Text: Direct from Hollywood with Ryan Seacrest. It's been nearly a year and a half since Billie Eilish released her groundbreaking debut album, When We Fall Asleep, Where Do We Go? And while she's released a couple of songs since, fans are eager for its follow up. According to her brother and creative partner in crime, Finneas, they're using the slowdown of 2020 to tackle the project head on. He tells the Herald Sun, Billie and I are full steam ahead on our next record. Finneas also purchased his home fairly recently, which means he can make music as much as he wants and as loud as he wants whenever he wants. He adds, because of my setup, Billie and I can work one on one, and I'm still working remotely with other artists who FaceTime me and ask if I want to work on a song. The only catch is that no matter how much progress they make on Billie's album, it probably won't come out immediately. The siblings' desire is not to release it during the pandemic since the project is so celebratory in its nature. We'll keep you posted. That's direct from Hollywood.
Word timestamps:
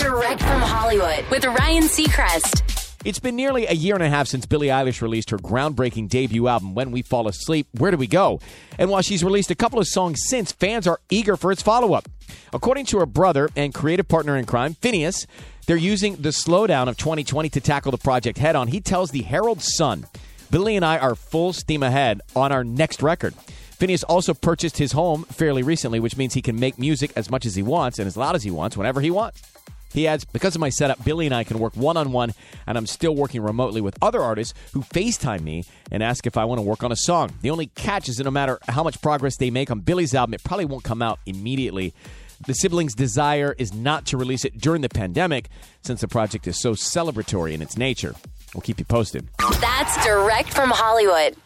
Direct 0.00 0.40
from 0.40 0.62
Hollywood 0.62 1.26
with 1.30 1.44
Ryan 1.44 1.82
Seacrest. 1.82 2.96
It's 3.04 3.18
been 3.18 3.36
nearly 3.36 3.66
a 3.66 3.72
year 3.72 3.94
and 3.94 4.02
a 4.02 4.08
half 4.08 4.28
since 4.28 4.46
Billie 4.46 4.68
Eilish 4.68 5.02
released 5.02 5.28
her 5.28 5.36
groundbreaking 5.36 6.08
debut 6.08 6.48
album, 6.48 6.74
When 6.74 6.90
We 6.90 7.02
Fall 7.02 7.28
Asleep, 7.28 7.66
Where 7.76 7.90
Do 7.90 7.98
We 7.98 8.06
Go? 8.06 8.40
And 8.78 8.88
while 8.88 9.02
she's 9.02 9.22
released 9.22 9.50
a 9.50 9.54
couple 9.54 9.78
of 9.78 9.86
songs 9.86 10.22
since, 10.26 10.52
fans 10.52 10.86
are 10.86 11.00
eager 11.10 11.36
for 11.36 11.52
its 11.52 11.60
follow 11.60 11.92
up. 11.92 12.08
According 12.54 12.86
to 12.86 12.98
her 12.98 13.04
brother 13.04 13.50
and 13.54 13.74
creative 13.74 14.08
partner 14.08 14.38
in 14.38 14.46
crime, 14.46 14.74
Finneas, 14.74 15.26
they're 15.66 15.76
using 15.76 16.16
the 16.16 16.30
slowdown 16.30 16.88
of 16.88 16.96
2020 16.96 17.50
to 17.50 17.60
tackle 17.60 17.92
the 17.92 17.98
project 17.98 18.38
head 18.38 18.56
on. 18.56 18.68
He 18.68 18.80
tells 18.80 19.10
the 19.10 19.22
Herald 19.22 19.60
Sun, 19.60 20.06
Billie 20.50 20.76
and 20.76 20.84
I 20.84 20.96
are 20.96 21.14
full 21.14 21.52
steam 21.52 21.82
ahead 21.82 22.22
on 22.34 22.52
our 22.52 22.64
next 22.64 23.02
record. 23.02 23.34
Finneas 23.78 24.04
also 24.08 24.32
purchased 24.32 24.78
his 24.78 24.92
home 24.92 25.24
fairly 25.24 25.62
recently, 25.62 26.00
which 26.00 26.16
means 26.16 26.32
he 26.32 26.42
can 26.42 26.58
make 26.58 26.78
music 26.78 27.12
as 27.16 27.30
much 27.30 27.44
as 27.44 27.54
he 27.54 27.62
wants 27.62 27.98
and 27.98 28.06
as 28.06 28.16
loud 28.16 28.34
as 28.34 28.42
he 28.42 28.50
wants 28.50 28.78
whenever 28.78 29.02
he 29.02 29.10
wants. 29.10 29.42
He 29.92 30.06
adds, 30.06 30.24
because 30.24 30.54
of 30.54 30.60
my 30.60 30.68
setup, 30.68 31.04
Billie 31.04 31.26
and 31.26 31.34
I 31.34 31.44
can 31.44 31.58
work 31.58 31.76
one 31.76 31.96
on 31.96 32.12
one, 32.12 32.32
and 32.66 32.78
I'm 32.78 32.86
still 32.86 33.14
working 33.14 33.42
remotely 33.42 33.80
with 33.80 33.96
other 34.00 34.22
artists 34.22 34.54
who 34.72 34.82
FaceTime 34.82 35.42
me 35.42 35.64
and 35.90 36.02
ask 36.02 36.26
if 36.26 36.36
I 36.36 36.44
want 36.44 36.58
to 36.58 36.62
work 36.62 36.82
on 36.82 36.92
a 36.92 36.96
song. 36.96 37.32
The 37.42 37.50
only 37.50 37.66
catch 37.66 38.08
is 38.08 38.16
that 38.16 38.24
no 38.24 38.30
matter 38.30 38.58
how 38.68 38.82
much 38.82 39.02
progress 39.02 39.36
they 39.36 39.50
make 39.50 39.70
on 39.70 39.80
Billie's 39.80 40.14
album, 40.14 40.34
it 40.34 40.44
probably 40.44 40.64
won't 40.64 40.84
come 40.84 41.02
out 41.02 41.18
immediately. 41.26 41.92
The 42.46 42.54
siblings' 42.54 42.94
desire 42.94 43.54
is 43.58 43.74
not 43.74 44.06
to 44.06 44.16
release 44.16 44.44
it 44.44 44.58
during 44.58 44.80
the 44.80 44.88
pandemic 44.88 45.48
since 45.82 46.00
the 46.00 46.08
project 46.08 46.46
is 46.46 46.58
so 46.60 46.72
celebratory 46.72 47.52
in 47.52 47.60
its 47.60 47.76
nature. 47.76 48.14
We'll 48.54 48.62
keep 48.62 48.78
you 48.78 48.84
posted. 48.84 49.28
That's 49.60 50.04
direct 50.04 50.54
from 50.54 50.70
Hollywood. 50.70 51.36